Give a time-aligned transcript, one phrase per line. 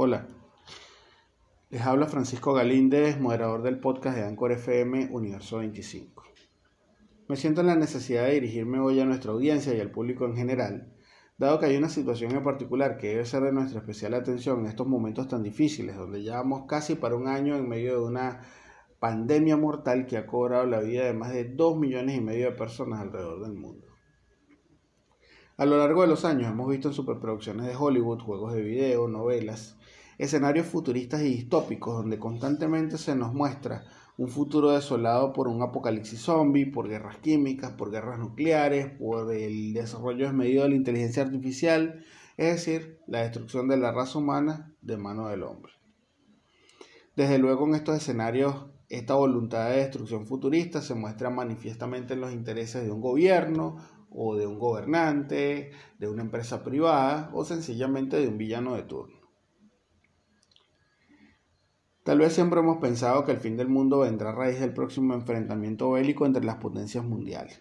[0.00, 0.28] Hola,
[1.70, 6.22] les habla Francisco Galíndez, moderador del podcast de Anchor FM Universo 25.
[7.26, 10.36] Me siento en la necesidad de dirigirme hoy a nuestra audiencia y al público en
[10.36, 10.94] general,
[11.36, 14.66] dado que hay una situación en particular que debe ser de nuestra especial atención en
[14.66, 18.42] estos momentos tan difíciles, donde llevamos casi para un año en medio de una
[19.00, 22.56] pandemia mortal que ha cobrado la vida de más de 2 millones y medio de
[22.56, 23.88] personas alrededor del mundo.
[25.56, 29.08] A lo largo de los años hemos visto en superproducciones de Hollywood, juegos de video,
[29.08, 29.76] novelas,
[30.18, 33.84] escenarios futuristas y distópicos donde constantemente se nos muestra
[34.16, 39.72] un futuro desolado por un apocalipsis zombie, por guerras químicas, por guerras nucleares, por el
[39.72, 42.04] desarrollo desmedido de la inteligencia artificial,
[42.36, 45.72] es decir, la destrucción de la raza humana de mano del hombre.
[47.14, 52.32] Desde luego en estos escenarios esta voluntad de destrucción futurista se muestra manifiestamente en los
[52.32, 53.76] intereses de un gobierno,
[54.10, 59.17] o de un gobernante, de una empresa privada o sencillamente de un villano de turno.
[62.08, 65.12] Tal vez siempre hemos pensado que el fin del mundo vendrá a raíz del próximo
[65.12, 67.60] enfrentamiento bélico entre las potencias mundiales.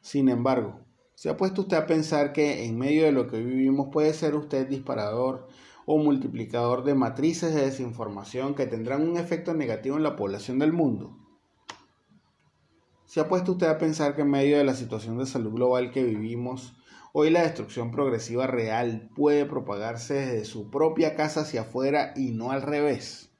[0.00, 0.80] Sin embargo,
[1.14, 4.34] ¿se ha puesto usted a pensar que en medio de lo que vivimos puede ser
[4.34, 5.46] usted disparador
[5.86, 10.72] o multiplicador de matrices de desinformación que tendrán un efecto negativo en la población del
[10.72, 11.16] mundo?
[13.04, 15.92] ¿Se ha puesto usted a pensar que en medio de la situación de salud global
[15.92, 16.74] que vivimos,
[17.12, 22.50] hoy la destrucción progresiva real puede propagarse desde su propia casa hacia afuera y no
[22.50, 23.30] al revés?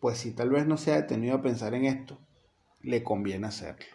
[0.00, 2.18] Pues si tal vez no se ha detenido a pensar en esto,
[2.80, 3.86] le conviene hacerlo.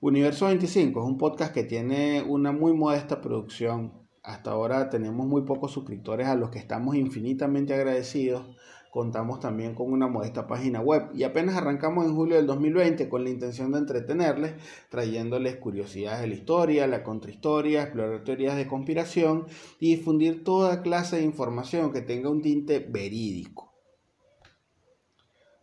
[0.00, 3.92] Universo 25 es un podcast que tiene una muy modesta producción.
[4.22, 8.56] Hasta ahora tenemos muy pocos suscriptores a los que estamos infinitamente agradecidos
[8.92, 13.24] Contamos también con una modesta página web y apenas arrancamos en julio del 2020 con
[13.24, 14.52] la intención de entretenerles,
[14.90, 19.46] trayéndoles curiosidades de la historia, la contrahistoria, explorar teorías de conspiración
[19.80, 23.72] y difundir toda clase de información que tenga un tinte verídico.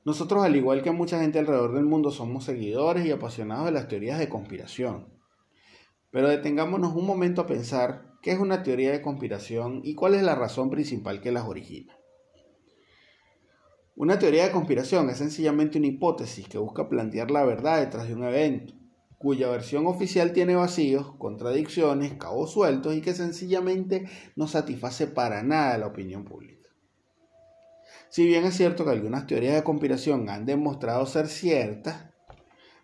[0.06, 3.88] Nosotros, al igual que mucha gente alrededor del mundo, somos seguidores y apasionados de las
[3.88, 5.14] teorías de conspiración.
[6.10, 10.24] Pero detengámonos un momento a pensar qué es una teoría de conspiración y cuál es
[10.24, 11.99] la razón principal que las origina.
[14.00, 18.14] Una teoría de conspiración es sencillamente una hipótesis que busca plantear la verdad detrás de
[18.14, 18.74] un evento,
[19.18, 24.08] cuya versión oficial tiene vacíos, contradicciones, cabos sueltos y que sencillamente
[24.38, 26.70] no satisface para nada la opinión pública.
[28.08, 32.09] Si bien es cierto que algunas teorías de conspiración han demostrado ser ciertas,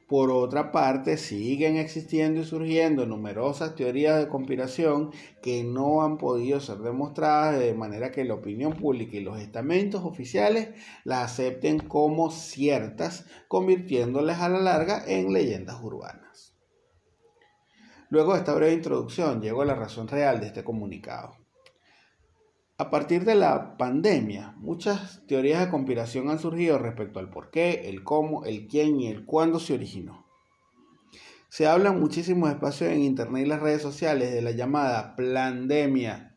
[0.07, 5.11] por otra parte, siguen existiendo y surgiendo numerosas teorías de conspiración
[5.41, 10.03] que no han podido ser demostradas de manera que la opinión pública y los estamentos
[10.03, 10.69] oficiales
[11.03, 16.55] las acepten como ciertas, convirtiéndolas a la larga en leyendas urbanas.
[18.09, 21.44] Luego de esta breve introducción, llego a la razón real de este comunicado.
[22.77, 27.87] A partir de la pandemia, muchas teorías de conspiración han surgido respecto al por qué,
[27.87, 30.25] el cómo, el quién y el cuándo se originó.
[31.47, 36.35] Se habla en muchísimos espacios en Internet y las redes sociales de la llamada pandemia.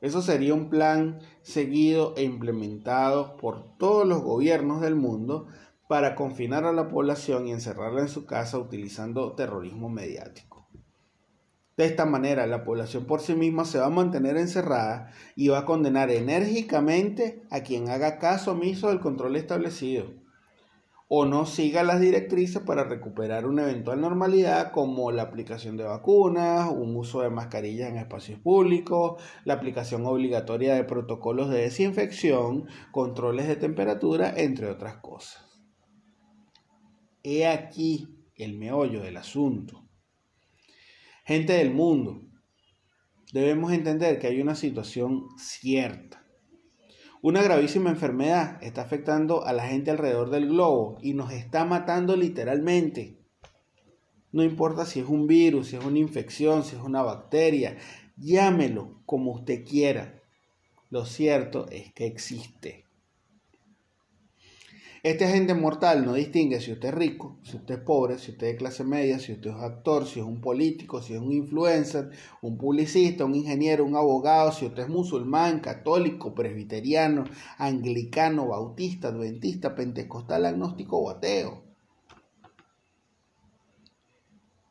[0.00, 5.46] Eso sería un plan seguido e implementado por todos los gobiernos del mundo
[5.86, 10.55] para confinar a la población y encerrarla en su casa utilizando terrorismo mediático.
[11.76, 15.60] De esta manera, la población por sí misma se va a mantener encerrada y va
[15.60, 20.06] a condenar enérgicamente a quien haga caso omiso del control establecido
[21.08, 26.68] o no siga las directrices para recuperar una eventual normalidad como la aplicación de vacunas,
[26.68, 33.46] un uso de mascarillas en espacios públicos, la aplicación obligatoria de protocolos de desinfección, controles
[33.46, 35.60] de temperatura, entre otras cosas.
[37.22, 39.85] He aquí el meollo del asunto.
[41.26, 42.22] Gente del mundo,
[43.32, 46.24] debemos entender que hay una situación cierta.
[47.20, 52.14] Una gravísima enfermedad está afectando a la gente alrededor del globo y nos está matando
[52.14, 53.18] literalmente.
[54.30, 57.76] No importa si es un virus, si es una infección, si es una bacteria,
[58.16, 60.22] llámelo como usted quiera.
[60.90, 62.85] Lo cierto es que existe.
[65.06, 68.48] Este agente mortal no distingue si usted es rico, si usted es pobre, si usted
[68.48, 72.10] es clase media, si usted es actor, si es un político, si es un influencer,
[72.42, 77.22] un publicista, un ingeniero, un abogado, si usted es musulmán, católico, presbiteriano,
[77.56, 81.62] anglicano, bautista, adventista, pentecostal, agnóstico o ateo.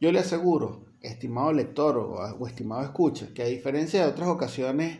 [0.02, 5.00] Yo le aseguro, estimado lector o, o estimado escucha, que a diferencia de otras ocasiones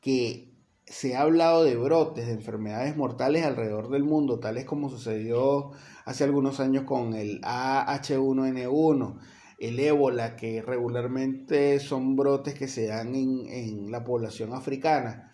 [0.00, 0.49] que
[0.90, 5.70] se ha hablado de brotes de enfermedades mortales alrededor del mundo, tales como sucedió
[6.04, 9.18] hace algunos años con el AH1N1,
[9.60, 15.30] el ébola, que regularmente son brotes que se dan en, en la población africana,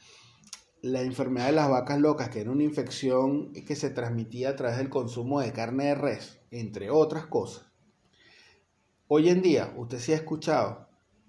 [0.83, 4.77] la enfermedad de las vacas locas, que era una infección que se transmitía a través
[4.77, 7.65] del consumo de carne de res, entre otras cosas.
[9.09, 10.87] Hoy en día, usted sí ha escuchado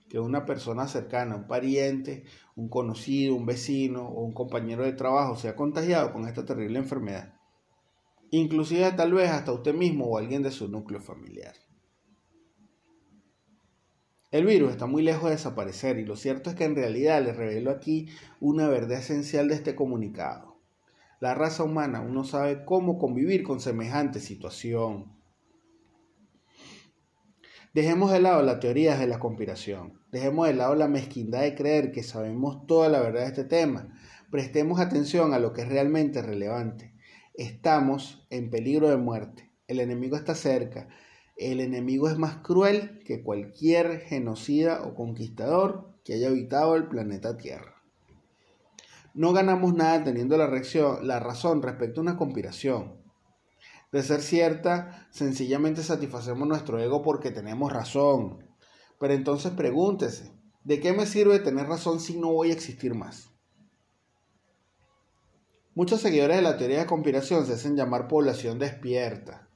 [0.10, 2.24] que una persona cercana, un pariente,
[2.56, 6.80] un conocido, un vecino o un compañero de trabajo se ha contagiado con esta terrible
[6.80, 7.34] enfermedad.
[8.32, 11.56] Inclusive tal vez hasta usted mismo o alguien de su núcleo familiar.
[14.30, 17.38] El virus está muy lejos de desaparecer y lo cierto es que en realidad les
[17.38, 18.10] revelo aquí
[18.42, 20.58] una verdad esencial de este comunicado.
[21.22, 25.18] La raza humana aún no sabe cómo convivir con semejante situación.
[27.74, 29.97] Dejemos de lado las teorías de la conspiración.
[30.18, 33.96] Dejemos de lado la mezquindad de creer que sabemos toda la verdad de este tema.
[34.32, 36.92] Prestemos atención a lo que es realmente relevante.
[37.36, 39.52] Estamos en peligro de muerte.
[39.68, 40.88] El enemigo está cerca.
[41.38, 47.38] El enemigo es más cruel que cualquier genocida o conquistador que haya habitado el planeta
[47.38, 47.76] Tierra.
[49.14, 52.96] No ganamos nada teniendo la, reacción, la razón respecto a una conspiración.
[53.92, 58.47] De ser cierta, sencillamente satisfacemos nuestro ego porque tenemos razón.
[59.00, 60.32] Pero entonces pregúntese,
[60.64, 63.32] ¿de qué me sirve tener razón si no voy a existir más?
[65.76, 69.48] Muchos seguidores de la teoría de conspiración se hacen llamar población despierta.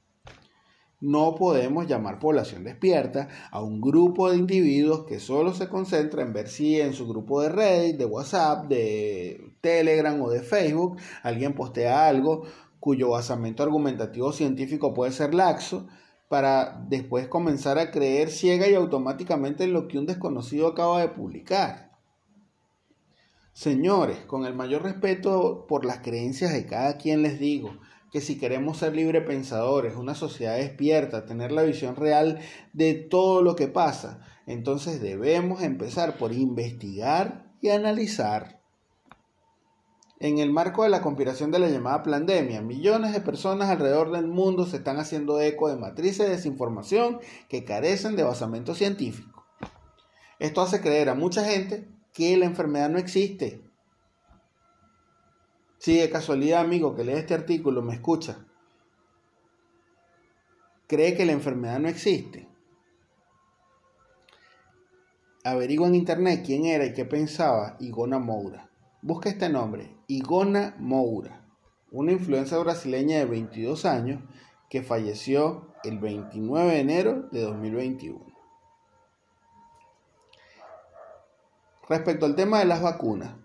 [1.00, 6.32] No podemos llamar población despierta a un grupo de individuos que solo se concentra en
[6.32, 11.54] ver si en su grupo de Reddit, de WhatsApp, de Telegram o de Facebook alguien
[11.54, 12.44] postea algo
[12.78, 15.88] cuyo basamento argumentativo científico puede ser laxo
[16.32, 21.08] para después comenzar a creer ciega y automáticamente en lo que un desconocido acaba de
[21.08, 21.90] publicar.
[23.52, 27.78] Señores, con el mayor respeto por las creencias de cada quien les digo
[28.10, 32.40] que si queremos ser libre pensadores, una sociedad despierta, tener la visión real
[32.72, 38.61] de todo lo que pasa, entonces debemos empezar por investigar y analizar.
[40.22, 44.28] En el marco de la conspiración de la llamada pandemia, millones de personas alrededor del
[44.28, 49.44] mundo se están haciendo eco de matrices de desinformación que carecen de basamento científico.
[50.38, 53.64] Esto hace creer a mucha gente que la enfermedad no existe.
[55.78, 58.46] Si de casualidad, amigo, que lee este artículo, me escucha,
[60.86, 62.46] cree que la enfermedad no existe,
[65.42, 68.68] averigua en internet quién era y qué pensaba Igona Moura.
[69.04, 71.42] Busca este nombre, Igona Moura,
[71.90, 74.20] una influencer brasileña de 22 años
[74.68, 78.22] que falleció el 29 de enero de 2021.
[81.88, 83.36] Respecto al tema de las vacunas,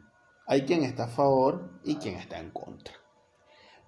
[0.46, 2.96] hay quien está a favor y quien está en contra.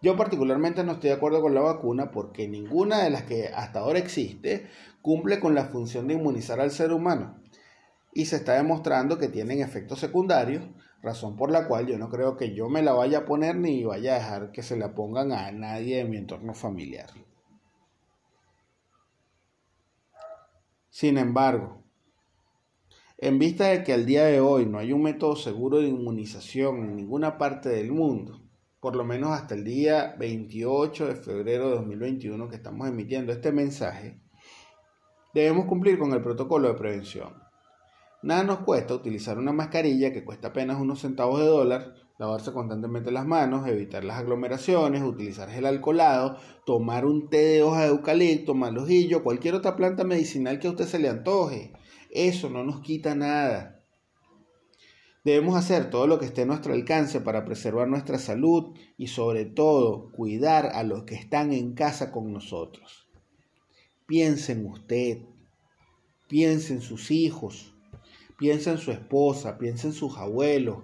[0.02, 3.80] Yo particularmente no estoy de acuerdo con la vacuna porque ninguna de las que hasta
[3.80, 4.70] ahora existe
[5.02, 7.42] cumple con la función de inmunizar al ser humano
[8.14, 10.64] y se está demostrando que tienen efectos secundarios
[11.02, 13.84] razón por la cual yo no creo que yo me la vaya a poner ni
[13.84, 17.10] vaya a dejar que se la pongan a nadie de mi entorno familiar.
[20.90, 21.84] Sin embargo,
[23.18, 26.84] en vista de que al día de hoy no hay un método seguro de inmunización
[26.84, 28.42] en ninguna parte del mundo,
[28.80, 33.52] por lo menos hasta el día 28 de febrero de 2021 que estamos emitiendo este
[33.52, 34.20] mensaje,
[35.34, 37.49] debemos cumplir con el protocolo de prevención
[38.22, 43.12] Nada nos cuesta utilizar una mascarilla que cuesta apenas unos centavos de dólar, lavarse constantemente
[43.12, 48.56] las manos, evitar las aglomeraciones, utilizar gel alcoholado, tomar un té de hoja de eucalipto,
[48.56, 51.72] malojillo, cualquier otra planta medicinal que a usted se le antoje.
[52.12, 53.86] Eso no nos quita nada.
[55.24, 59.46] Debemos hacer todo lo que esté a nuestro alcance para preservar nuestra salud y sobre
[59.46, 63.08] todo cuidar a los que están en casa con nosotros.
[64.06, 65.20] Piense en usted,
[66.28, 67.79] piense en sus hijos,
[68.40, 70.78] Piensa en su esposa, piensa en sus abuelos,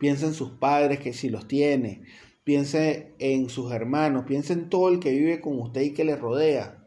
[0.00, 2.02] piensa en sus padres que si los tiene,
[2.42, 2.80] piensa
[3.18, 6.82] en sus hermanos, piensa en todo el que vive con usted y que le rodea.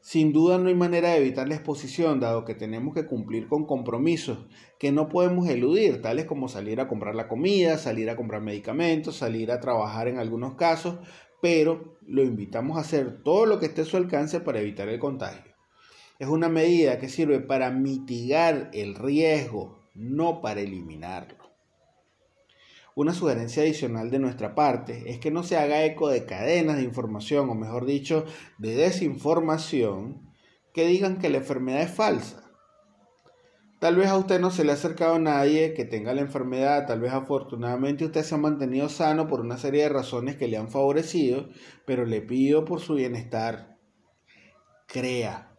[0.00, 3.66] Sin duda no hay manera de evitar la exposición, dado que tenemos que cumplir con
[3.66, 4.46] compromisos
[4.78, 9.16] que no podemos eludir, tales como salir a comprar la comida, salir a comprar medicamentos,
[9.16, 10.98] salir a trabajar en algunos casos,
[11.40, 14.98] pero lo invitamos a hacer todo lo que esté a su alcance para evitar el
[14.98, 15.53] contagio.
[16.18, 21.44] Es una medida que sirve para mitigar el riesgo, no para eliminarlo.
[22.96, 26.84] Una sugerencia adicional de nuestra parte es que no se haga eco de cadenas de
[26.84, 28.24] información, o mejor dicho,
[28.58, 30.32] de desinformación,
[30.72, 32.44] que digan que la enfermedad es falsa.
[33.80, 36.86] Tal vez a usted no se le ha acercado a nadie que tenga la enfermedad,
[36.86, 40.56] tal vez afortunadamente usted se ha mantenido sano por una serie de razones que le
[40.56, 41.48] han favorecido,
[41.84, 43.76] pero le pido por su bienestar
[44.86, 45.53] crea.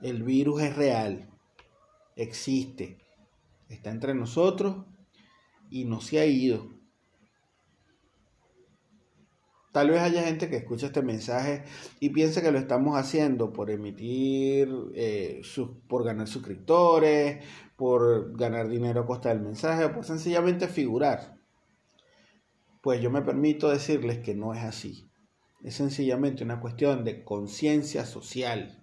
[0.00, 1.28] El virus es real,
[2.14, 2.98] existe,
[3.68, 4.86] está entre nosotros
[5.70, 6.78] y no se ha ido.
[9.72, 11.64] Tal vez haya gente que escucha este mensaje
[12.00, 15.42] y piense que lo estamos haciendo por emitir, eh,
[15.86, 17.44] por ganar suscriptores,
[17.76, 21.38] por ganar dinero a costa del mensaje, o por sencillamente figurar.
[22.82, 25.08] Pues yo me permito decirles que no es así.
[25.62, 28.77] Es sencillamente una cuestión de conciencia social.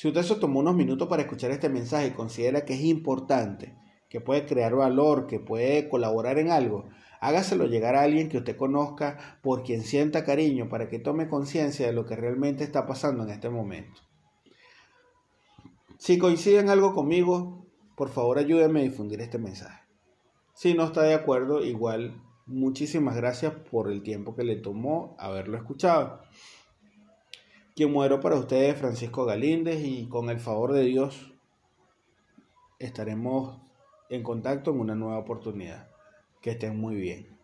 [0.00, 3.76] Si usted se tomó unos minutos para escuchar este mensaje y considera que es importante,
[4.08, 6.88] que puede crear valor, que puede colaborar en algo,
[7.20, 11.86] hágaselo llegar a alguien que usted conozca, por quien sienta cariño, para que tome conciencia
[11.86, 14.00] de lo que realmente está pasando en este momento.
[15.98, 19.82] Si coinciden algo conmigo, por favor ayúdenme a difundir este mensaje.
[20.54, 25.58] Si no está de acuerdo, igual muchísimas gracias por el tiempo que le tomó haberlo
[25.58, 26.22] escuchado.
[27.80, 31.32] Quien muero para ustedes, Francisco Galíndez, y con el favor de Dios
[32.78, 33.58] estaremos
[34.10, 35.88] en contacto en una nueva oportunidad.
[36.42, 37.39] Que estén muy bien.